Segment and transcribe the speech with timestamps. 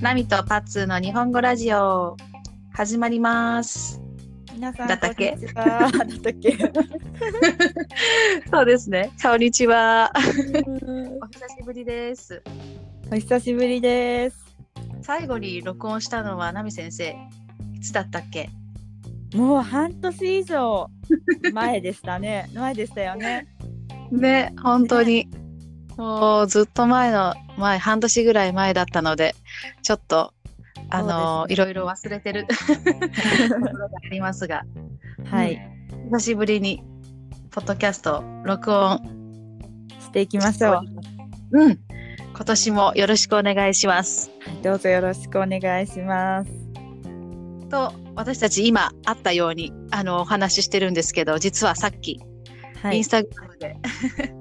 [0.00, 2.16] ナミとパッツーの日本語ラジオ
[2.72, 4.00] 始まります。
[4.52, 5.36] 皆さん、だったっけ？
[8.50, 9.10] そうですね。
[9.22, 10.12] こんにちは。
[10.14, 12.42] お久しぶりです。
[13.10, 14.36] お久しぶりです。
[15.02, 17.16] 最後に録音したのはナミ先生。
[17.74, 18.50] いつだったっけ？
[19.34, 20.88] もう半年以上
[21.52, 22.48] 前でしたね。
[22.54, 23.46] 前でしたよね。
[24.10, 25.28] ね、本当に。
[25.96, 29.34] もうずっと前の、前、半年ぐらい前だったので、
[29.82, 30.32] ちょっと、
[30.90, 34.64] あの、ねいろいろ忘れてるところがありますが、
[35.24, 35.60] はい、
[36.10, 36.82] 久しぶりに、
[37.50, 39.00] ポッドキャスト録音
[40.00, 40.80] していきましょ
[41.52, 41.60] う。
[41.60, 41.78] うん。
[42.34, 44.30] 今年もよろしくお願いします。
[44.62, 46.50] どうぞよろしくお願いします。
[47.70, 52.20] と、私たち今あったように、あの、お話ししてるんですけど、実はさっき、
[52.82, 53.08] はいインス。
[53.08, 53.76] タグラムで、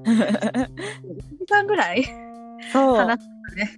[0.05, 0.67] 1
[1.39, 2.05] 時間ぐらい
[2.71, 2.97] そう。
[2.97, 3.75] 話したね。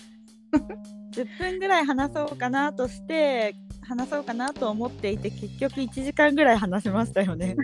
[1.24, 7.56] 10分ぐらい話そうかなとして話そうかなと思っていて結局1時間ぐらい話しましたよね。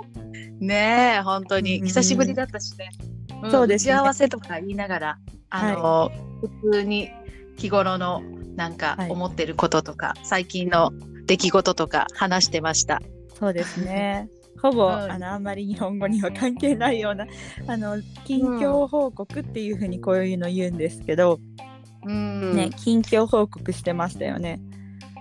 [0.60, 1.80] ねえ、本当に。
[1.80, 2.90] うん久しぶりだったしね。
[3.46, 5.18] んそうですね打ち合わせとか言いながら、
[5.50, 6.10] あの、
[6.62, 7.10] 普通に
[7.56, 8.22] 日頃の
[8.56, 10.92] なんかはい思ってることとか、最近の
[11.26, 13.02] 出来事とか話してました。
[13.38, 14.28] そうですね。
[14.62, 17.26] ほぼ、うんあのあんまり日本語には関係ないような
[17.66, 21.40] あの近況報告っていうふうにこういうの言うんですけど、
[22.06, 22.56] うん。
[22.56, 24.60] ね近況報告してましたよね。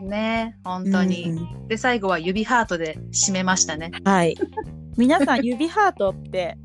[0.02, 1.30] ねえ、本当に。
[1.32, 3.92] うんで、最後は指ハートで締めましたね。
[4.04, 4.36] はい。
[4.98, 6.58] 皆さん 指ハートって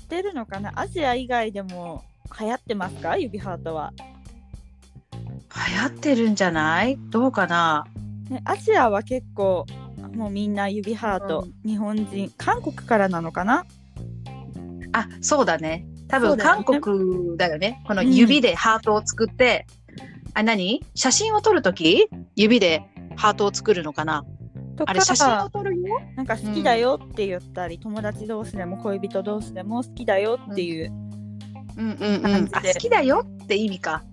[0.00, 0.72] 知ってるのかな？
[0.78, 2.04] アジア以外でも
[2.38, 3.16] 流行ってますか？
[3.16, 3.92] 指ハートは、
[5.70, 6.96] 流行ってるんじゃない？
[7.10, 7.84] どうかな？
[8.30, 8.40] ね。
[8.44, 9.66] アジアは結構
[10.14, 13.66] もうみんな指ハート、日本人韓国からなのかな？
[14.92, 15.84] あ、そうだね。
[16.08, 17.82] 多分韓国だよね。
[17.86, 19.66] この指でハートを作って、
[20.34, 20.84] あ、何？
[20.94, 22.82] 写真を撮るとき指で
[23.16, 24.24] ハートを作るのかな？
[24.76, 26.00] とかあれ写真を撮るよ？
[26.16, 30.92] なんか好きだよって言ったり、友達同士でも恋人同士でも好きだよっていう、
[31.76, 32.22] うんうんうん。
[32.22, 34.04] 感じであ、好きだよって意味か。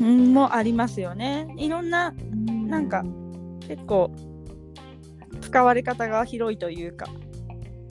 [0.00, 1.52] うんもありますよね。
[1.56, 2.12] いろんな
[2.46, 3.04] なんか
[3.68, 4.10] 結構
[5.40, 7.06] 使われ方が広いというか。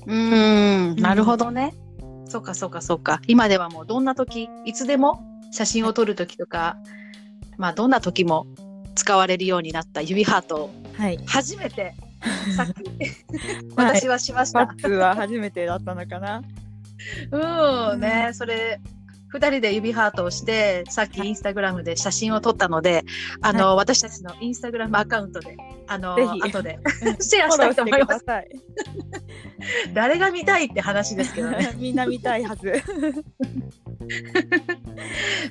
[0.05, 1.73] うーん、なるほどね。
[2.33, 3.21] そうかそうかそうか。
[3.27, 6.77] 今ではもうどんな時、いつでも写真を撮る時とか、
[7.57, 8.47] まあどんな時も
[8.95, 11.19] 使われるようになった指ハートをはい。
[11.27, 11.93] 初めて
[12.57, 12.73] さっき
[13.75, 14.65] 私はしました。
[14.65, 16.41] は初めてだったのかな。
[17.29, 18.81] うんね、それ
[19.33, 23.03] 二人で指ハートをしてさっきインスタグラムで写真を撮ったので、
[23.41, 25.57] あの、私たちのインスタグラムアカウントで
[25.87, 28.25] あのぜひ後でうん シェアしたいと思います。
[29.91, 31.73] 誰が見たいって話ですけどね。
[31.77, 32.83] みんな見たいはず。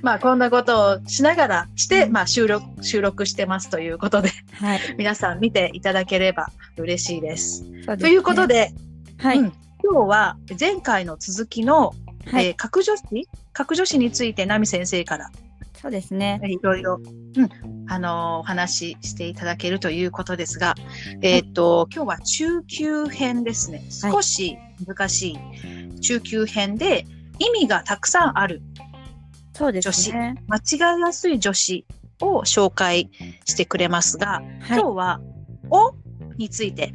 [0.01, 4.81] まあこんなことをしながらして、うんまあ収録収録してますということではい。
[4.97, 7.69] 皆さん見ていただければ嬉しいです。
[7.69, 8.73] ですねということ、で、
[9.19, 9.39] はい。
[9.39, 9.53] うん
[9.85, 11.93] 今日は前回の続きの、
[12.27, 13.29] はいえー格女子？
[13.53, 15.31] 格女子についてナミ先生から
[15.81, 16.41] そうですね。
[16.45, 17.01] いろいろ、
[17.37, 17.49] うん、
[17.89, 20.75] あのーお話ししていただけるということですが、
[21.23, 23.79] えーっと、今日は中級編ですね。
[23.79, 24.57] はい少し
[24.87, 27.07] 難しい中級編で
[27.39, 28.63] 意味がたくさんある
[29.55, 30.37] そうですね。
[30.49, 30.57] 間
[30.95, 31.85] 違いやすい女子
[32.21, 33.11] を紹介
[33.45, 35.21] してくれますが、は今日は、
[35.71, 35.95] お
[36.37, 36.93] について、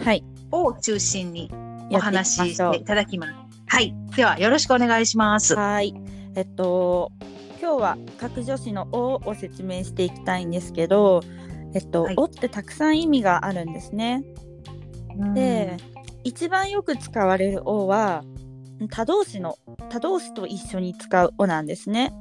[0.00, 0.04] い。
[0.04, 0.24] はい。
[0.52, 1.50] おを中心に
[1.90, 3.39] お話ししていただきます。
[3.72, 3.94] はい。
[4.16, 5.54] では、よろしくお願いします。
[5.54, 5.94] はい。
[6.34, 7.12] えっと、
[7.60, 11.22] 今日は格女子の「お」を説明していきたいんですけど、
[11.72, 14.24] えっと、はいおってたくさん意味があるんですね。
[15.34, 15.76] で、
[16.24, 18.24] 一番よく使われる「お」は
[18.90, 19.56] 他動詞の
[19.88, 22.12] 他動詞と一緒に使う「お」なんですね。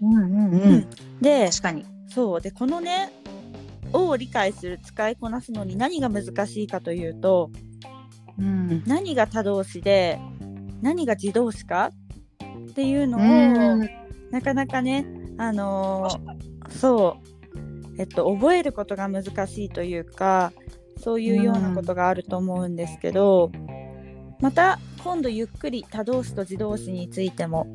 [0.00, 0.86] うんうんうん。
[1.20, 1.84] で、確かに。
[2.08, 3.12] そうでこのね
[3.92, 7.50] 「お」を理解する使いこなすのに何が難しいかというと
[8.38, 8.82] うん。
[8.86, 10.18] 何が他動詞で
[10.82, 11.90] 何が自動詞か
[12.70, 13.88] っていうのを、うん。
[14.30, 15.06] なかなかね
[15.38, 20.52] あのーそうえっと覚えることが難しいというか
[20.98, 23.50] そういうようなことがあると思うんですけど、
[24.40, 27.66] また今度ゆっくり他動詞と自動詞についても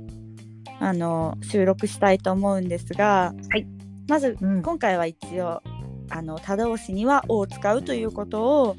[0.79, 3.65] あのー収録したいと思うんですが、はい。
[4.07, 4.61] まずうん。
[4.61, 5.63] 今回は一応
[6.09, 8.75] あの他動詞には「を」を使うということを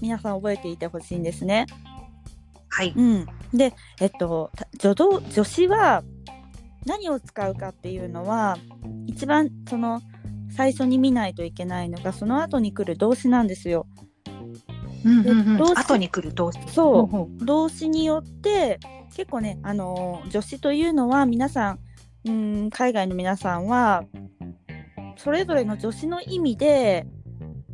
[0.00, 1.66] 皆さん覚えていてほしいんですね。
[2.70, 2.94] はい。
[2.96, 6.02] うん、で、えっと、た助動助詞は
[6.86, 8.56] 何を使うかっていうのは
[9.06, 10.00] 一番その
[10.50, 13.86] 最初に見ないといけないのがその後に来る動詞なんですよ。
[15.04, 16.58] うんうんうんどうし後に来る動詞。
[16.68, 18.80] そうほ動詞によって
[19.14, 21.78] 結構ね、あのー助詞というのは皆さん
[22.24, 24.04] うん海外の皆さんは
[25.16, 27.06] それぞれの助詞の意味で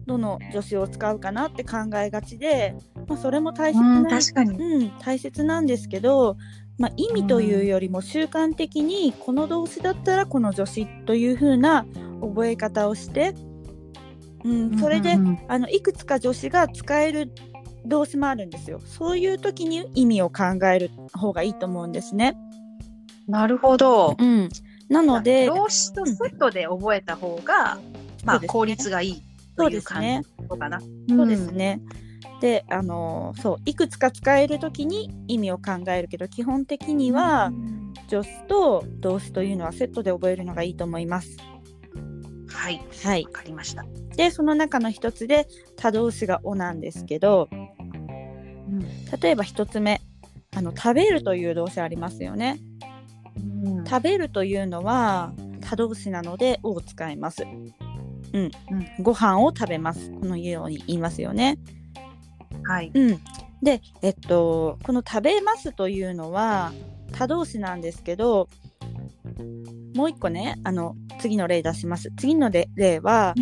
[0.07, 2.75] どの助詞を使うかなって考えがちで、
[3.09, 4.51] まあ、それも大切うん、な、確かに。
[4.59, 6.37] うん、大切なんですけど、
[6.79, 11.87] まあ、意味というよりも習慣的にこの動詞だったらこの助詞という風な
[12.21, 13.35] 覚え方をして、
[14.45, 17.33] うん、それで、うんうんあのいくつか助詞が使える
[17.87, 18.81] 動詞もあるんですよ。
[18.85, 22.37] そういう時に意味を考える方がいいと思うんですね。
[23.29, 24.17] なるほど。
[24.19, 24.49] うん、
[24.89, 27.79] なので、動詞とセットで覚えた方が、
[28.25, 29.23] まあ、効率がいい
[29.57, 30.23] という感ですね。
[30.41, 30.81] じかな。
[30.81, 31.81] そうですね。
[32.45, 37.51] で、あのそういくつか使える時に意味を考えるけど基本的には
[38.11, 41.39] 助詞と動詞というのはセットで覚えるのがいいと思います。
[42.47, 42.83] はい。
[43.03, 43.31] はいわ。
[43.31, 43.87] かりました。
[44.15, 47.49] でその中の一つで他動詞が「お」なんですけど
[49.23, 50.03] 例えば一つ目
[50.55, 52.59] あの食べるという動詞ありますよね。
[53.39, 55.33] うん食べるというのは
[55.63, 57.45] 他動詞なので「を」を使います。
[58.35, 58.51] うん、
[59.01, 60.11] ご飯を食べます。
[60.11, 61.57] このように言いますよね。
[62.65, 62.91] はい。
[62.95, 63.21] うん、
[63.63, 66.73] で、えっと、この「食べます」というのは
[67.13, 68.49] 他動詞なんですけど
[69.95, 72.13] もう一個ねあの次の例出します。
[72.17, 73.35] 次の例例は、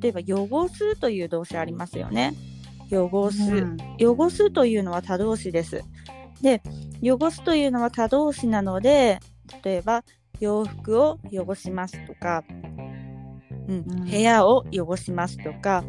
[0.00, 2.34] 例えば「汚す」という動詞ありますよね。
[2.90, 3.76] 汚す、うん。
[4.00, 5.82] 汚すというのは他動詞です。
[6.42, 6.62] で
[7.02, 9.20] 汚すというのは他動詞なので
[9.64, 10.04] 例えば
[10.40, 12.44] 洋服を汚しますとか、
[13.68, 13.84] うん。
[13.86, 14.04] うん。
[14.04, 15.84] 部屋を汚しますとか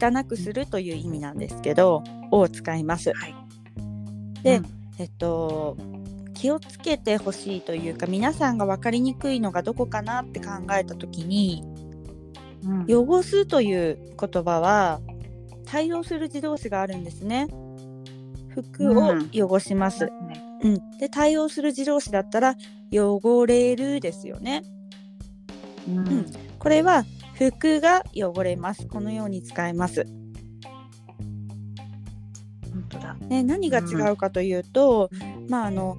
[0.00, 3.12] 汚くするという意味なんですけど「を」使います。
[3.12, 3.34] はい。
[4.42, 4.66] でうん
[4.98, 5.76] えっと
[6.34, 11.64] 気をつけてほしいというか皆さんが分かりにくいのがどこかなって考えた時に
[12.64, 15.00] うん「汚す」という言葉は
[15.66, 17.46] 対応する自動詞があるんですね。
[18.48, 20.10] 服を汚します。
[20.62, 22.56] うん、で対応する自動詞だったら
[22.92, 24.62] 「汚れる」ですよね。
[25.88, 26.26] うん
[26.58, 27.04] これは
[27.40, 28.86] 服が汚れます。
[28.86, 30.04] このように使えます。
[32.70, 33.14] 本当だ。
[33.14, 35.08] ね、何が違うかというと、
[35.48, 35.96] まああの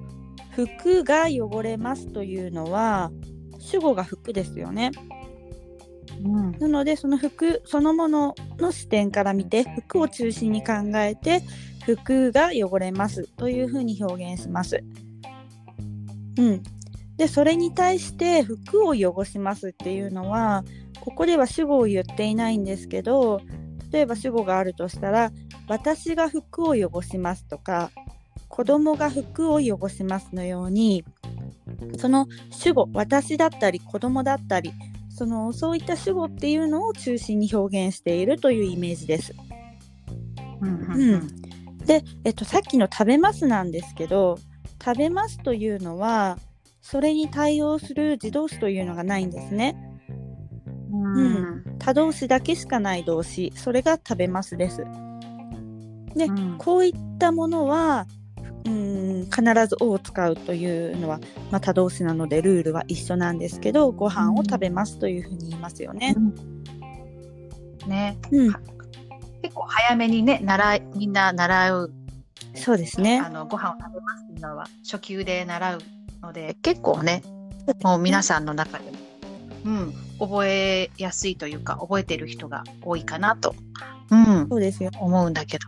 [0.50, 3.10] 服が汚れますというのは
[3.58, 4.92] 主語が服ですよね。
[6.24, 11.42] うんなのでその服そのものの視点から見て服を中心に考えて
[11.84, 14.84] 服が汚れますというふうに表現します。
[16.38, 16.62] うん、
[17.16, 20.64] でそれに対して服を汚しますっていうのは
[21.00, 23.40] ここでは主語を言っていないんですけど
[23.90, 25.30] 例えば主語があるとしたら
[25.68, 27.90] 「私が服を汚します」とか
[28.48, 31.04] 「子供が服を汚します」のように
[31.98, 34.72] その主語私だったり子供だったり
[35.10, 39.34] そのそういった主語っていうのを中心に表現しているというイメージです。
[40.60, 41.42] うんうん
[41.84, 44.38] で、えっと、さっきの「食べます」なんですけど
[44.82, 46.38] 「食べます」というのは
[46.82, 49.76] それに対応する自動詞というのがないんですね。
[50.92, 51.78] うん。
[51.78, 53.52] 他動詞だけしかない動詞。
[53.54, 54.84] それが「食べます」です。
[56.14, 56.58] でうん。
[56.58, 58.06] こういったものは
[58.66, 61.20] うん必ず「を」を使うというのは、
[61.50, 66.14] まあ、他動詞なのでルールは一緒なんですけどご飯を食べますというふうに言いますよね。
[67.86, 68.52] ね、うん、
[69.42, 71.92] 結構早めにね、習い、みんな習う、
[72.54, 73.20] そうですね。
[73.20, 73.28] あ。
[73.28, 75.78] の、ご飯を食べますっていうのは初級で習う
[76.22, 77.22] ので、結構ね、
[77.82, 78.98] もう皆さんの中でも、
[79.64, 83.54] うん、覚えやすいというか、覚えてる人が多いかなと、
[84.10, 84.90] うん、そうですよ。
[84.98, 85.66] 思うんだけど。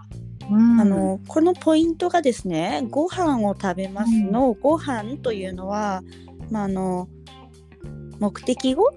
[0.51, 6.03] うん、あのこのポイントがですね「ご飯を食べますの」ご飯というのは、
[6.51, 7.09] まあ、あの
[8.19, 8.93] 目的語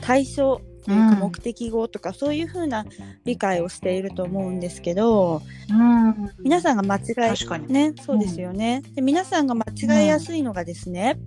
[0.00, 1.18] 対象というかうん。
[1.18, 2.86] 目的語とか、そういうふうな
[3.24, 7.72] 理解をしていると思うんですけどうん、皆さんが間違い確かに。
[7.72, 8.82] ねそうですよね。
[8.94, 9.66] で皆さんが間
[10.00, 11.18] 違いやすいのがですね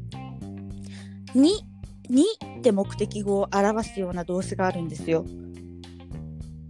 [1.35, 1.65] 「に」
[2.09, 2.25] に
[2.57, 5.25] って目的語を表すような動詞があるんですよ。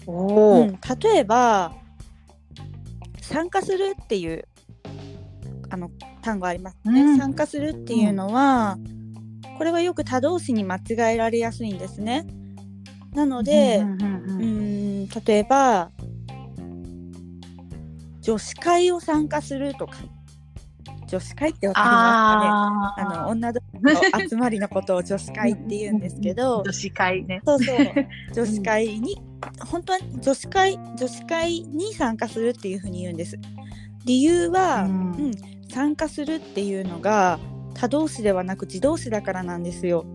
[0.06, 0.70] おー。
[0.70, 1.74] うん、例えば
[3.22, 4.46] 参加するっていう
[5.70, 5.92] あの
[6.22, 7.18] 単語ありますね、うん。
[7.18, 8.78] 参加するっていうのは、
[9.58, 12.26] これはよく他動詞に間違えられやすいんですね
[13.14, 15.04] なので、うんうんうんううん。
[15.04, 15.90] ん例えば
[18.22, 19.98] 女子会を参加するとか
[21.08, 23.10] 女子会ってわかりますかね？
[23.10, 26.62] ああの女同士の集まりのことを女子会って言うんですけど。
[26.64, 27.42] 女子会ね。
[27.46, 27.78] そうそう。
[28.36, 29.20] 女子会に、
[29.72, 33.40] 本当は女子会女子会に参加するっていうふうに言うんです。
[34.06, 35.32] 理由は、ううんん
[35.72, 37.40] 参加するっていうのが
[37.74, 40.06] 他動詞ではなく自動詞だからなんですよ、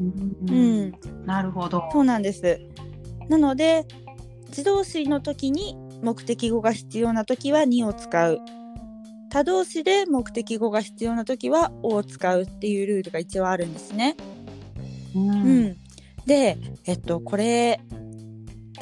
[0.00, 0.86] ううん。
[0.88, 0.94] ん、
[1.26, 1.88] なるほど。
[1.92, 2.60] そうなんです。
[3.28, 3.86] なので
[4.48, 8.40] 自動詞の時に目的語が必要な時は「に」を使う。
[9.30, 14.16] 他動詞で目的語が必要な時は「を」を使うっていうルールが一応あるんですね。
[15.14, 15.64] ううん。
[15.70, 15.76] ん、
[16.26, 17.80] で、えっと、これ、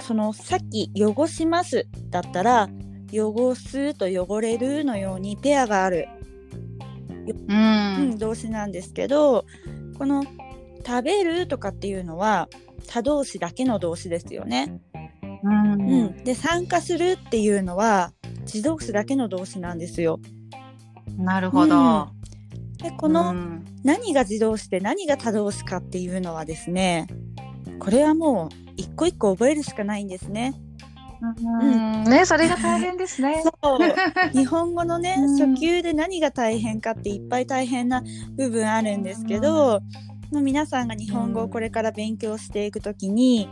[0.01, 2.69] そのさっき汚しますだったら、
[3.13, 6.09] 汚すと汚れるのようにペアがある、
[7.49, 9.45] ううんん、動詞なんですけど、
[9.97, 10.25] この
[10.85, 12.49] 食べるとかっていうのは
[12.87, 14.81] 他動詞だけの動詞ですよね。
[15.45, 18.13] うんうん、で参加するっていうのは
[18.43, 20.21] 自動詞だけの動詞なんですよ。
[21.17, 22.09] なるほど。
[22.83, 27.09] でこの、うん何が自動詞で何が他動詞かっていうのはですね
[27.81, 30.55] これはもう一個一個覚えるしかないんですね。
[31.23, 33.43] うんね、それが大変ですね。
[33.63, 33.79] そう
[34.37, 38.03] 日本語のね、うん初級で何が大変かっていっぱい大変な
[38.37, 39.81] 部分あるんですけど、
[40.33, 43.49] まあ皆さんが日本語をこれから勉強していくときに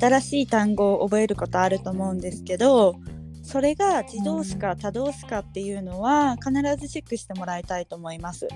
[0.00, 2.94] 新しい単語を覚えることあると思うんですけど
[3.42, 8.46] それが自動詞か他動詞かっていうのは必ずチェックしてもらいたいと思います。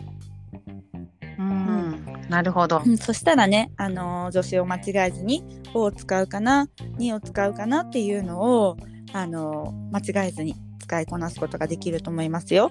[1.36, 2.80] うん、なるほど。
[2.84, 5.42] うんそしたらね、あのー助詞を間違えずに
[5.74, 8.76] 「を」を使うかな「に」を使うかなっていうのを、
[9.12, 12.70] あのー間違えずに使いこなすことができると思いますよ。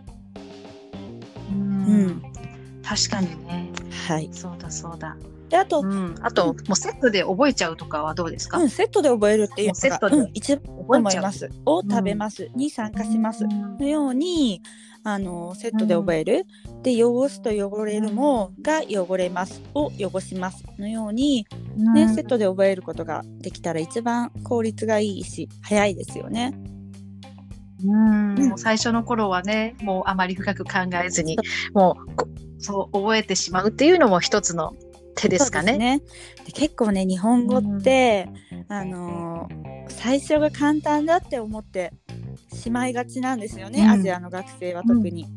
[1.52, 2.24] ううんん、
[2.84, 3.70] 確かにね。
[4.08, 5.16] はい、そうだそうだ。
[5.50, 10.16] であと、うん、あと、もうセットで覚えちゃうとかはどうですか、うん、セットで覚えるっていうのが、セットで。
[10.18, 11.50] うん、一番覚えます。
[11.66, 13.46] を食べます、に参加します。
[13.46, 14.62] のように、
[15.06, 16.46] あのセットで覚える。
[16.82, 19.62] で汚すと汚れるもが汚れます。
[19.74, 20.64] を汚します。
[20.80, 26.54] のように、ねセットで覚えることができたら一番効率がいいし早いですよね。
[27.84, 28.48] うん、うん。
[28.50, 30.72] もう最初の頃はね、もうあまり深く考
[31.04, 31.38] えずに、
[31.74, 32.28] もうこ
[32.64, 34.74] そう覚えてしまうっていうのも一つの
[35.16, 35.78] 手ですかね。
[35.78, 36.02] ね。
[36.46, 38.28] で結構ね日本語って、
[38.70, 41.92] あのー最初が簡単だって思って
[42.54, 43.90] しまいがちなんですよね、うん。
[43.90, 45.28] アジアの学生は特に。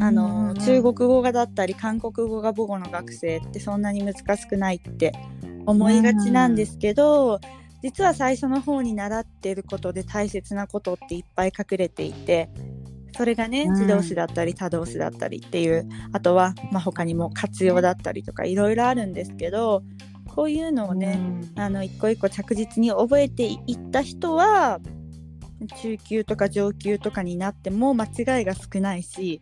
[0.00, 5.12] あのー中国語がだったり韓国語が母語の学生ってそんなに難しくないって
[5.66, 7.40] 思いがちなんですけど、
[7.82, 12.48] 実は最初の方に習ってることで大切なことっていっぱい隠れていて
[13.16, 13.72] それがねうん。
[13.72, 19.82] 自動詞だったり他動詞だったりっていうあとは、まあ、他にも活用だったりとかいろいろあるんですけど
[20.34, 21.16] こういうのをね、
[21.54, 24.80] あの一個一個着実に覚えていった人は
[25.80, 29.40] 中級とか上級とかになっても間違いが少ないし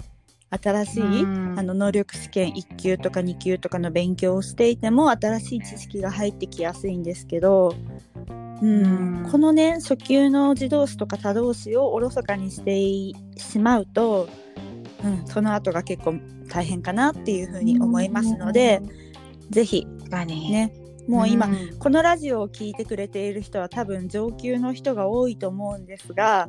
[0.50, 1.59] 新しい、うん。
[1.59, 7.75] あの能力試験1級とか2級とかの勉強をしていても新しい知識が入ってきやすいんですけど、
[8.62, 8.85] うん。
[9.25, 14.28] うんこのね初級の自動詞とか他動詞をおろそかにしてしまうと、
[15.04, 16.14] うん、その後が結構
[16.49, 18.83] 大変かなっていうふうに思いますので、
[19.50, 20.50] ぜひ確かに。
[20.50, 20.73] ね
[21.09, 21.57] もう今、ん。
[21.81, 26.49] このラジオを聞いてくれている人は多分上級の人が多いと思うんですが、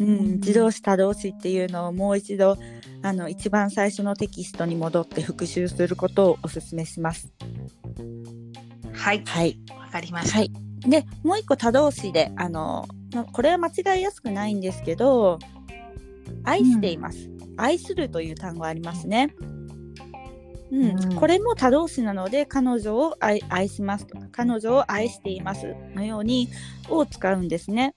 [0.00, 2.56] うん、自動詞多動詞っていうのをもう一度
[3.02, 7.32] あの一番最初のテキストに戻って復習することをお勧めします。
[8.92, 10.38] はい、はい、わかりました。
[10.38, 15.38] はい、でもう一個多動詞であの、まこれは間違いやすくないんですけど
[16.44, 19.34] 「愛しています」愛する」という単語ありますね。
[19.40, 19.58] うん
[20.70, 26.50] うんこれも多動詞なので彼女を愛愛しますとか彼女を愛していますのように
[26.90, 27.94] 「を使うんですね。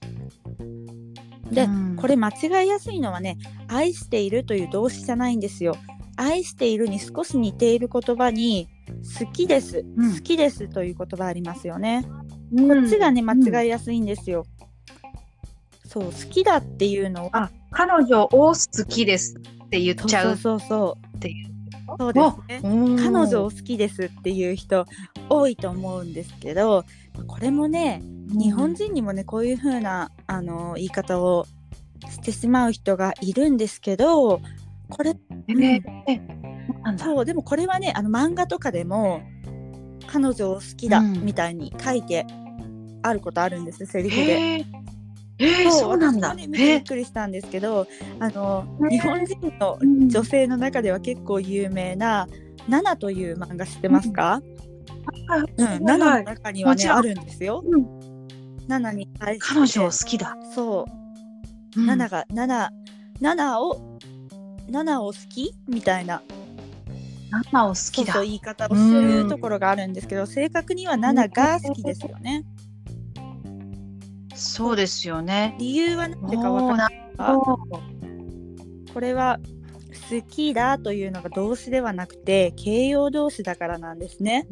[1.50, 3.36] で、うんこれ間違いやすいのはね
[3.68, 5.76] 愛しているという動詞じゃないんですよ。
[6.16, 8.68] 愛しているに少し似ている言葉に
[9.18, 12.06] 好きです、うん好きですという言葉ありますよね。
[12.56, 14.44] ここっちがね間違いやすいんですよ。
[15.86, 17.30] そう好きだっていうのは。
[17.32, 21.52] あ、彼女を好きですって言っちゃうそうそうそうっていう。
[21.98, 22.96] そうですね。
[23.02, 24.86] 彼女をを好きですっていう人
[25.28, 26.84] 多いと思うんですけど
[27.26, 31.46] これもね日本人にもねこういう風なあの言い方を
[32.08, 34.40] してしまう人がいるんですけど
[34.88, 35.16] これ
[35.48, 36.20] えーえ
[36.82, 37.04] なんだ。
[37.04, 39.22] そうでもこれはねあの漫画とかでも
[40.06, 41.24] 彼女を好きだうん。
[41.24, 42.26] みたいに書いて
[43.02, 44.64] あることあるんですセリフで。
[45.38, 46.34] えー、そうなんだ。
[46.34, 47.88] ねびっくりしたんですけど
[48.20, 50.08] あのね日本人のうん。
[50.08, 52.28] 女性の中では結構有名な
[52.68, 54.40] 「ナナ」という漫画知ってますか、
[55.58, 57.64] うん、ナナの中にはねあるんですよ。
[57.66, 57.86] うん。
[58.68, 59.54] ナナに対して。
[59.54, 60.36] 彼女を好きだ。
[60.54, 60.86] そ
[61.76, 61.80] う。
[61.80, 61.86] うん。
[61.86, 62.70] ナナがナナ
[63.20, 63.98] ナナを
[64.68, 65.54] ナナを好き？
[65.66, 66.22] みたいな。
[67.30, 68.12] ナナを好きだ。
[68.12, 68.22] そう。
[68.22, 72.44] 言い方をしてるところがあるんですけど正確にはナナが好きですよね。
[74.42, 75.56] そうですよね。
[75.58, 76.92] 理由は何でか分かんない
[78.92, 79.38] これは
[80.10, 84.46] 好きだというのが動詞ではなくて形容動詞だからなんですね。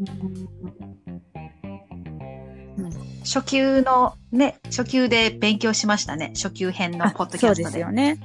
[3.25, 6.33] 初級のね、初級で勉強しましたね。
[6.35, 7.71] 初級編のあポッドキャストで。
[7.71, 8.19] すよね。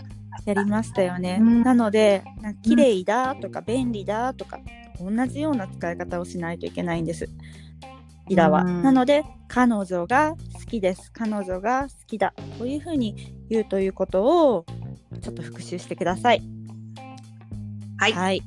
[0.45, 1.37] やりましたよね。
[1.41, 4.59] うんなので、な綺麗だとか便利だとか、
[4.99, 7.29] 同じような使い方をしないといけないんです。
[8.29, 8.61] イラは。
[8.61, 11.11] うんなので彼女が好きです。
[11.11, 12.33] 彼女が好きだ。
[12.57, 13.15] というふうに
[13.49, 14.65] 言うということを
[15.21, 16.41] ちょっと復習してください。
[17.97, 18.41] はい。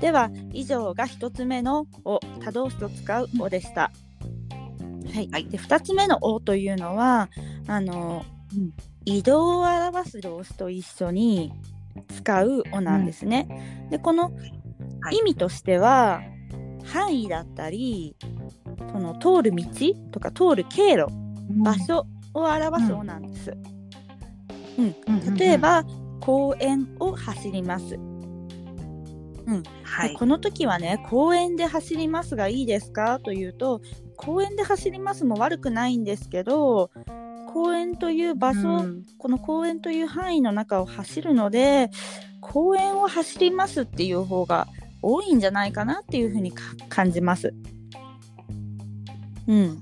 [0.00, 3.92] では以上が1つ目の「を」多動詞と使う「を」でした。
[5.12, 5.46] はい、はい。
[5.46, 7.28] で2つ目の「を」というのは
[7.66, 8.24] あの、
[8.54, 8.72] うん
[9.06, 11.52] 移動を表す動詞と一緒に
[12.08, 13.86] 使う「を」なんですね。
[13.90, 14.32] でこの
[15.02, 15.16] はい。
[15.16, 16.22] 意味としては、
[16.84, 18.16] 範囲だったり
[18.90, 19.64] その通る道
[20.12, 21.06] とか通る経路
[21.50, 23.56] 場所を表す「を」なんです。
[25.38, 25.84] 例え、ば、
[26.20, 27.98] 公園を走ります。
[29.82, 30.08] はい。
[30.08, 33.20] でこの時はね公園で走りますがいいですか？
[33.20, 33.82] というと
[34.16, 36.90] 公園で走りますも悪くないんですけど
[37.52, 39.02] 公園という場所、うん。
[39.18, 41.90] この公園という範囲の中を走るので
[42.40, 44.66] 公園を走りますっていう方が
[45.02, 47.52] 多いんじゃないかなっていうふうにか感じます。
[49.46, 49.78] うん、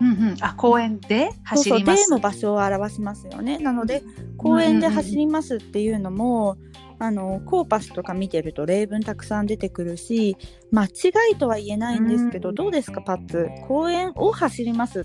[0.00, 2.04] うんうんあ公園で走ります。
[2.04, 3.58] そうそうでも場所を表しますよね。
[3.58, 4.02] なので
[4.36, 6.56] 公園で走りますっていうのも、
[6.98, 10.36] あのコーパスとか見てると例文たくさん出てくるし
[10.70, 10.88] 間違
[11.32, 13.48] いとは言えないんですけど、うんどうですかパッツ？
[13.66, 15.04] 公園を走ります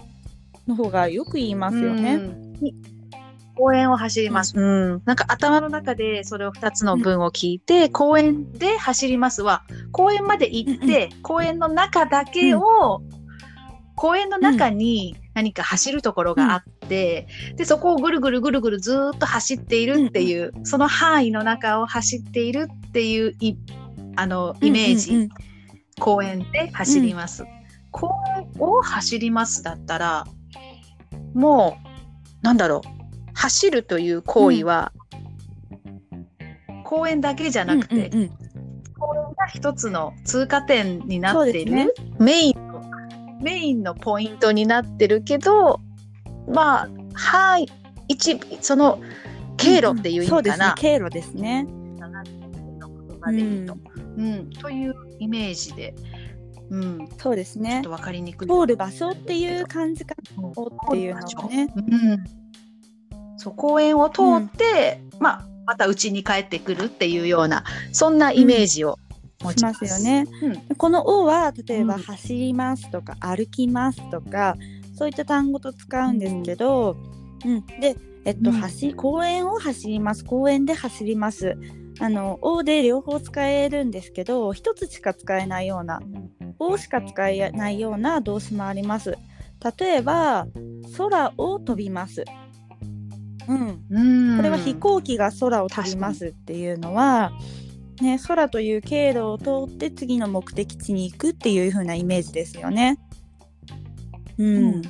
[0.67, 2.15] の方がよく言いますよね。
[2.15, 2.45] うん
[3.57, 4.53] 公園を走ります。
[4.57, 5.01] うん。
[5.05, 13.01] なんか頭の中でそれを2つの文を聞いて、公園で走りますは、公園まで行って、公園の中だけを、
[13.95, 23.55] 公園の中に何か走るところがあって、で、そこをぐるぐるぐるぐるずーっと走っているっていう、その範囲の中を走っているっていうい、
[24.15, 25.11] あの、イメージ。
[25.11, 25.15] うん。
[25.17, 25.29] うんうん
[25.99, 27.45] 公園で走ります。
[27.91, 30.25] 公園を走りますだったら、
[31.33, 31.77] も
[32.41, 32.89] う、なんだろう、
[33.33, 34.91] 走るという行為は、
[36.83, 38.29] 公園だけじゃなくて、うんうんうん。
[38.97, 42.64] 公園が一つの通過点になっている、そうですメインの、
[43.41, 45.81] メインのポイントになってるけど、
[46.47, 47.67] まあ、はい、
[48.07, 48.99] 一、その、
[49.57, 50.75] 経路っていう意味かな。
[50.77, 51.67] 経路ですね。
[54.17, 55.95] うん、というイメージで、
[56.69, 57.91] うん、そうですねちょっと。
[57.91, 58.47] わかりにくい。
[58.47, 60.53] 通る場所っていう感じかなっ
[60.91, 61.73] ていうのはね。
[61.75, 62.23] うん、
[63.37, 69.04] そう公園を通って、まあ、また家に帰ってくるっていうようなそんなイメージを持
[69.39, 69.99] しますすよ。
[69.99, 70.27] ね。
[70.41, 70.75] うん。
[70.77, 72.01] この「お」は例えば「うん。
[72.01, 74.55] 走ります」とか「歩きます」とか
[74.95, 76.95] そういった単語と使うんですけど、
[77.45, 77.65] うん。
[77.79, 77.95] で、
[78.25, 78.55] えっとうん。
[78.57, 80.23] 走公園を走ります。
[80.23, 81.57] 公園で走ります。
[81.99, 86.01] あの「お」で両方使えるんですけど一つしか使えないような
[86.59, 89.17] 「お」しか使えないような動詞もあります。
[89.79, 90.47] 例えば
[90.97, 92.25] 「空を飛びます」
[93.47, 94.37] うん、うん。
[94.37, 97.31] これは飛行機が空を飛びますっていうのは、
[98.01, 102.99] ね、空という経路を通って次の目的地に行くっていう風なイメージですよね。
[104.37, 104.81] うんうん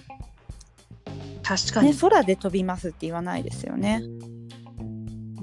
[1.48, 4.02] 確かに、ね、空で飛びますって言わないですよね。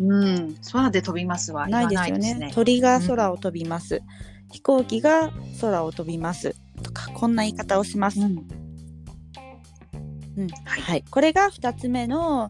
[0.00, 2.10] うん、空で飛びますはないですよね。
[2.10, 2.50] ないですね。
[2.52, 4.02] 鳥が空を飛びます。
[4.50, 8.20] 飛行機が空を飛びますとかこんな言い方をします。
[8.20, 8.46] うん
[10.36, 12.48] うんはいはい、これが2つ目の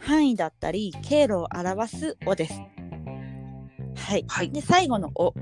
[0.00, 2.60] 範囲だったり経路を表す「お」です。
[4.12, 4.50] はい、はい。
[4.50, 5.32] で最後の「お」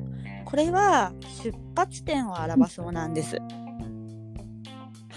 [0.47, 3.37] これは出発点を表す「お」なんです。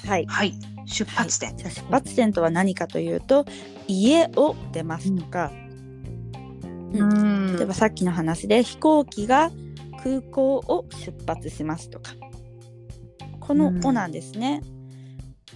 [0.08, 1.56] はい、はい、出発点。
[1.56, 3.46] じゃあ出発点とは何かというと
[3.88, 5.52] 家を出ますとか、
[6.94, 7.56] うん。
[7.56, 9.52] 例えばさっきの話で飛行機が
[10.04, 12.14] 空港を出発しますとか。
[13.40, 14.64] この「お」なんですね。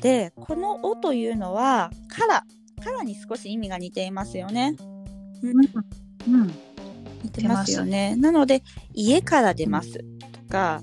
[0.01, 2.43] でこの「お」というのは「から」
[2.83, 4.75] 「から」に少し意味が似ていますよね。
[5.41, 5.65] うん。
[6.35, 6.66] うん
[7.23, 8.15] 似てますよね。
[8.15, 10.03] なので家から出ますと
[10.49, 10.81] か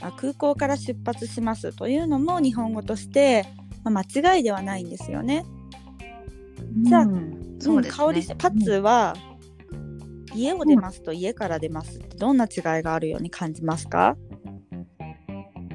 [0.00, 3.46] あ空港から出発しますというのも日本語として、
[3.84, 5.44] まあ、間違いではないんですよね。
[6.82, 8.04] じゃあうんそうですね。
[8.06, 9.14] 香りパッツは
[10.34, 14.16] 家を出ますと家から出ますってどんな違いがあるように感じますか、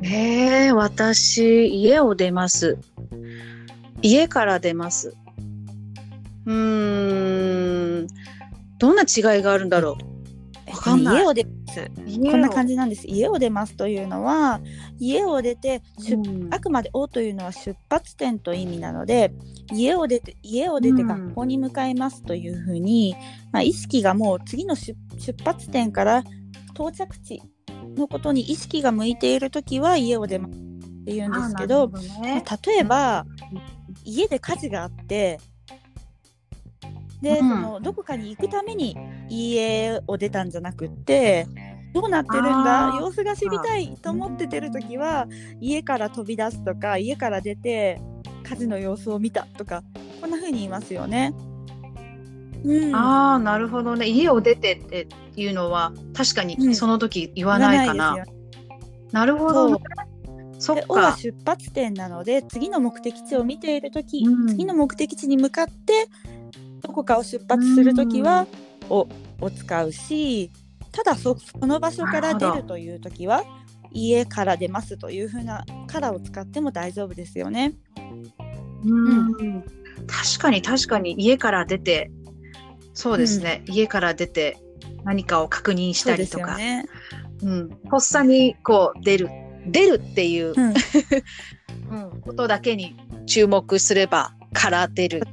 [0.02, 2.78] えー、私、家を出ます。
[4.02, 5.16] 家から出ます。
[6.46, 8.08] うーん、
[8.80, 9.98] どんな違いがあるんだろ
[10.66, 11.16] えっわかんない。
[11.16, 11.80] 家を出ます。
[11.80, 12.32] う。
[12.32, 12.74] こんな感じ。
[12.74, 13.08] じなんです。
[13.08, 14.60] 家を出ますというのは
[15.00, 16.54] 家を出て出うん。
[16.54, 19.34] あくまで「お」というのは出発点という意味なので
[19.72, 21.08] 家を出て家を出てうん。
[21.08, 23.16] 学校に向かいますというふうに、
[23.52, 26.24] まあ、意識がもう次の出出発点から
[26.74, 27.42] 到着地
[27.96, 32.44] のことに意識が向いている時は家を出ますっていうんですけどあーなるほまね。
[32.46, 33.26] あ例えば、
[34.04, 35.40] 家で火事があって
[37.22, 38.98] で、うんそのどこかに行くために
[39.30, 41.48] 家を出たんじゃなくって
[41.94, 42.94] どうなってるんだ？
[43.00, 45.28] 様子が知りたいと思っててる時は
[45.60, 48.00] 家から飛び出すとか家から出て
[48.44, 49.84] 火事の様子を見たとか
[50.22, 51.34] こんな風に言いますよね。
[52.64, 54.08] うん、ああ、なるほどね。
[54.08, 58.14] 家を出てっていうのは、確かうんにその時言わないかな。
[58.16, 58.26] 言わ
[59.12, 59.80] ななるほど、ね。
[60.60, 61.18] そっで「お」はか。
[61.18, 66.08] 出発点なので次の目的地を見ている時、うん次の目的地に向かって
[66.82, 68.48] どこかを出発する時は
[68.90, 69.08] 「お」
[69.42, 70.52] を使うし
[70.92, 73.44] ただそその場所から出なるという時は
[73.92, 77.74] 「家から出ます」というふうな「から」を使っても大丈夫ですよね。
[78.86, 79.64] うん。
[80.06, 82.12] 確かに確かに家から出て、
[82.94, 83.64] そうですね。
[83.68, 84.58] 家から出て
[85.04, 86.52] 何かを確認したりとか。
[86.52, 86.86] よね。
[87.42, 87.70] うん。
[87.90, 89.30] とっさにこう出る。
[89.70, 90.74] 出るっていう、うん
[91.92, 95.24] うん、ことだけに注目すればから出る。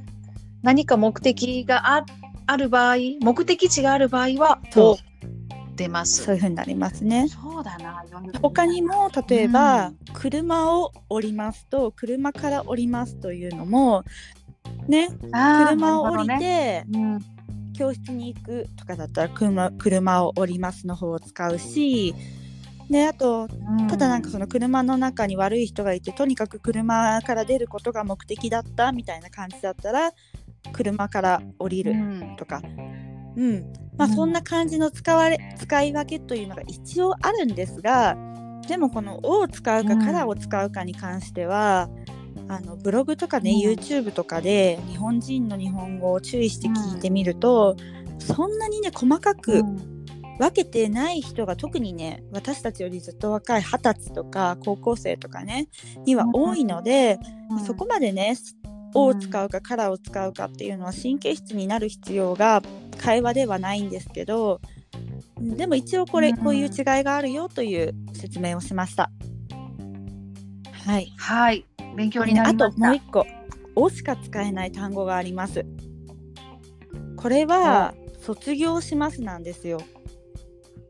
[0.65, 2.05] 何か目的があ
[2.47, 4.97] ある場合、目的地がある場合は、そうお
[5.75, 6.23] 出ます。
[6.23, 7.27] そういうふうになりますね。
[7.27, 8.03] そうだな。
[8.41, 14.05] 他にも例えば、うん車を降りますと車から降りますというのも
[14.87, 17.19] ね車を降りて、うん
[17.77, 22.15] 教室に行くとかだったら車車を降りますの方を使うし
[22.89, 23.49] であと
[23.89, 30.13] ただなんかその車の中に悪い人がいてとにかく車から出ることが目的だったみたいな感じだったら
[30.73, 32.35] 車から降りるうん。
[32.37, 32.61] とか、
[33.35, 33.71] うん。
[33.97, 34.15] まあ、うん。
[34.15, 38.17] そんな感じの使われ使い分けというのが一応あるんですが
[38.67, 41.89] でもこの「を」を使うか「うんから」を使うかに関しては、
[42.47, 43.57] あのブログとかね、うん。
[43.57, 47.75] YouTube とかで日本人の日本語を注意して聞いてみると、
[48.19, 49.63] そんなにね細かく
[50.39, 55.69] 分けてない人が特にね私たちよりずっと若い二十歳とか高校生とかね
[56.05, 57.19] には多いので、
[57.51, 57.59] うん。
[57.59, 58.35] そこまでね
[58.95, 62.63] 「を」を使うか「から」を使うかっていうのは神経質になる必要が
[62.97, 64.61] 会話ではないんですけど
[65.39, 69.11] でも一応これうんこういう違いがあるよという説明をしました。
[70.71, 71.65] はい、はい。
[71.95, 72.77] 勉強になありました。
[72.77, 73.25] ともう一個
[73.75, 75.65] 「を」しか使えない単語があります。
[77.17, 79.79] これは「卒業します」なんですよ。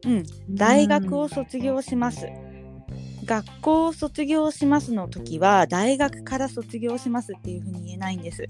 [0.06, 2.28] うん、大学を卒業します。
[3.26, 8.46] 学校を卒業しますの時は大学から卒業しますっていうふうに言えないんです。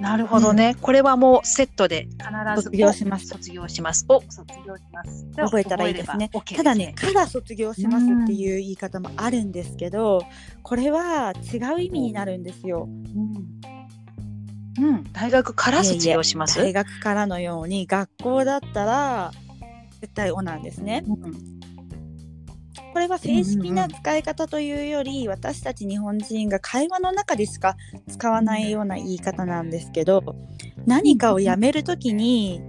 [0.00, 0.76] なるほどね。
[0.80, 2.20] これはもうセットで必
[2.56, 4.06] ず卒業しますお卒業します。
[4.08, 5.26] お卒業します。
[5.36, 10.22] 覚えたらいいですね OK ただね、から卒業しますっていう言い方もあるんですけど、
[10.62, 12.88] これは違う意味になるんですよ。
[14.78, 16.58] うん、うん、大学から卒業します？
[16.58, 19.32] 大学からのように学校だったら
[20.00, 21.04] 絶対「お」なんですね。
[21.06, 21.59] うん
[22.92, 27.76] これは正式な使い方というより、私たち日本人が会話の中でしか
[28.08, 30.36] 使わないような言い方なんですけど
[30.86, 32.60] 何かをやめるときに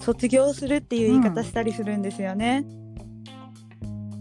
[0.00, 2.64] 卒業するっていう言い方したりするんですよね。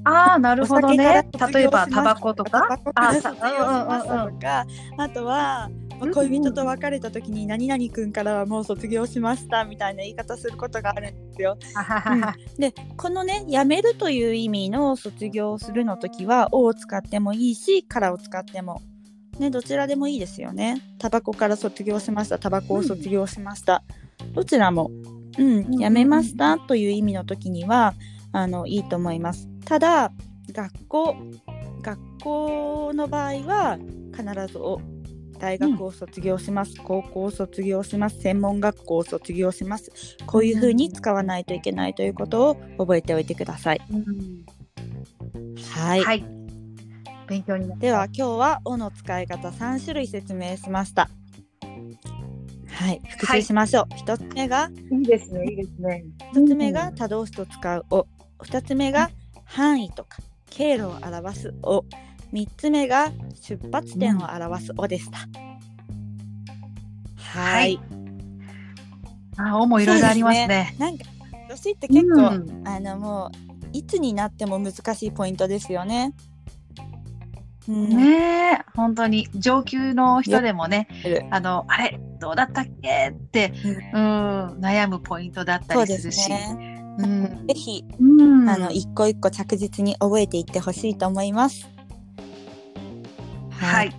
[0.03, 1.27] ああ、なるほどね。
[1.53, 2.79] 例えば、タバコとか？
[2.95, 3.41] あさ業し
[3.85, 4.65] ましたとか、
[4.97, 11.57] あとは、まあ恋人と別れた時に何々くんからはもう卒業しましたみたいな言い方することがあるんですよ。
[12.57, 18.81] でこのね辞めるという意味の卒業するの時は「を」を使ってもいいし「から」を使っても、
[19.39, 20.81] ね、どちらでもいいですよね。
[20.99, 23.83] タバコから卒業しましたタバコを卒業しました、
[24.33, 24.91] どちらも、
[25.37, 27.93] うん、辞めましたという意味の時には
[28.31, 29.47] あのいいと思います。
[29.65, 30.11] ただ
[30.51, 31.15] 学校
[31.81, 33.77] 学校の場合は
[34.15, 34.81] 必ず「を」
[35.37, 39.91] 大学を卒業します、うん、高校を卒業します専門学校を卒業します
[40.25, 43.81] こういうふうに使わないといけないということを覚えておいてください。
[43.91, 44.45] うん、
[45.73, 46.25] はい、はい、
[47.27, 51.09] 勉強にでは今日は「お」の使い方3種類説明しました。
[52.77, 53.85] はい、復習しましょう。
[53.97, 54.69] 一、はい、つ目が。
[54.91, 55.45] いいですね。
[55.45, 56.05] いいですね。
[56.33, 58.07] 1つ目が多動詞と使うを、
[58.39, 59.09] 2つ目が
[59.45, 60.19] 範囲とか
[60.51, 61.83] 経路を表すを。
[62.33, 63.11] 3つ目が
[63.41, 65.19] 出発点を表す「お」でした。
[67.17, 67.79] はい。
[69.37, 70.73] あ、おもいろいろありますね。
[70.75, 71.05] すねなんか
[71.49, 76.13] 年って結構、うん、あのもういつになっても難しいポイントですよね。
[77.67, 80.87] うん、ね本当に上級の人でもね
[81.31, 83.53] あのあれどうだったっけって、
[83.93, 86.29] うん、悩むポイントだったりするし。
[86.29, 91.69] ねうん、ぜひ、うん、あの一個一個着実に覚えていってほしいと思います。
[93.57, 93.91] はい。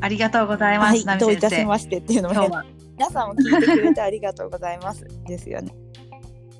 [0.00, 1.06] ありがとうございます。
[1.06, 1.38] はい、どうい。
[1.38, 5.74] たしましてっていうのもね、今日は皆さんも聞いてくれてありがとうございますですよね。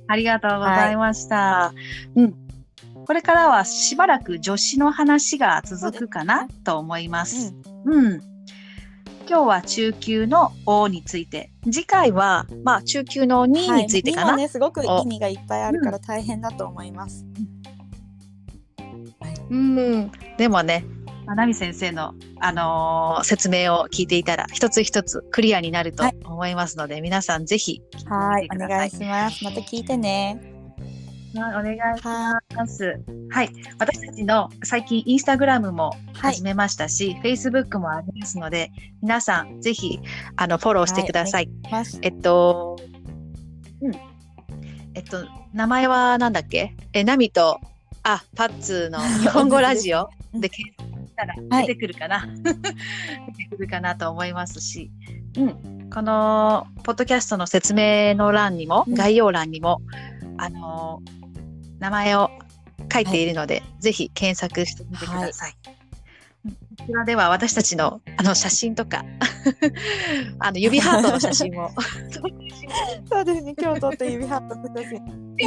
[0.09, 1.72] ありがとうございました。
[2.14, 2.35] うん。
[3.07, 7.55] これからはしばらく助詞の話が続くかなと思います。
[7.85, 8.20] うん。
[9.29, 14.26] 今日は中級の O について、次回は、まあ、中級の2についてかな。
[14.29, 17.26] はい、ね、すごく意味がいっぱいあるから大変だと思います。
[19.50, 20.85] うん、でもね、
[21.27, 28.59] まなみ先生の、あのー説明を聞いていたら、一つ一つクリアになると思いますので、皆さんぜひはい、お。
[28.59, 29.43] 願いします。
[29.45, 30.41] また聞いてね。
[31.35, 32.99] はい、お願いしはます。
[33.31, 38.71] はい、私たちの最近インスタグラムもはい始めましたし、Facebook もありますので、
[39.03, 39.99] 皆さんぜひ
[40.37, 41.45] あのフォローしてください。
[41.45, 41.71] い。
[41.71, 41.99] ます。
[42.03, 42.77] えっと、
[43.83, 43.93] うん。
[44.95, 46.75] えっと、名前はなんだっけ？
[46.95, 47.61] え、ナミと、
[48.03, 50.86] あ、パッツーの日本語ラジオ うんで検索
[51.16, 54.90] したらはい出てくるかな、出てくるかなと思いますし、
[55.38, 55.90] うん。
[55.90, 59.81] この、ポッドキャストの説明の欄にも、うん概要欄にも、
[60.37, 61.16] あのー
[61.79, 62.31] 名前を
[62.90, 65.57] 書いているので、ぜひ検索してみてください。
[65.70, 65.76] うん
[66.79, 69.05] こちらでは私たちのあの写真とか、
[70.38, 71.70] あの指ハートの写真も
[73.11, 73.55] そうですね。
[73.61, 75.35] 今日撮った指ハートの写真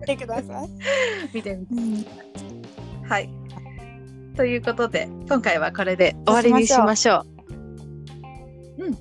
[0.00, 0.68] 見てください。
[1.34, 1.74] 見てみて。
[1.74, 2.51] うん
[3.12, 3.28] はい。
[4.38, 7.26] ということで、今回はこれで終わりにしましょ
[8.78, 8.84] う。
[8.84, 8.94] うん。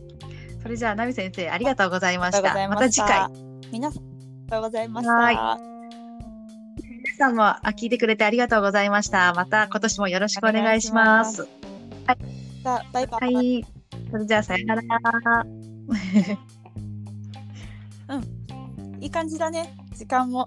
[0.62, 2.42] それじゃあ、ナミ先生、ありがとうございました。
[2.42, 3.30] がとうございままた次回、
[3.72, 5.14] 皆さん、ありがとうございました。
[5.14, 9.34] は皆さんもあ聞いてくれてありがとうございました。
[9.34, 11.48] また今年もよろしくお願いします。
[12.66, 13.34] さあバイバイ。
[13.34, 13.66] はい。
[14.12, 14.82] それじゃあ、さよなら。
[19.00, 19.74] いい感じだね。
[19.96, 20.46] 時間も。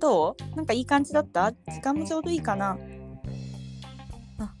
[0.00, 0.56] どう？
[0.56, 1.52] なんかいい感じだった？
[1.52, 2.78] 時間もちょうどいいかな。
[4.38, 4.52] あ